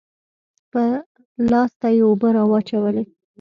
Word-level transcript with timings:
لاس 1.51 1.71
ته 1.81 1.87
يې 1.95 2.03
اوبه 2.07 2.27
رااچولې. 2.35 3.03